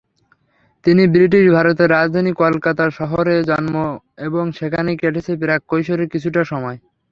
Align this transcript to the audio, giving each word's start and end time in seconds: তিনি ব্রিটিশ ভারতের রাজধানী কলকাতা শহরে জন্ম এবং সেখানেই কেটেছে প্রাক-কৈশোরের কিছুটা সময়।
তিনি 0.85 1.03
ব্রিটিশ 1.07 1.45
ভারতের 1.53 1.89
রাজধানী 1.91 2.31
কলকাতা 2.35 2.85
শহরে 2.91 3.35
জন্ম 3.49 3.75
এবং 4.27 4.43
সেখানেই 4.57 4.99
কেটেছে 5.01 5.31
প্রাক-কৈশোরের 5.41 6.11
কিছুটা 6.13 6.41
সময়। 6.51 6.77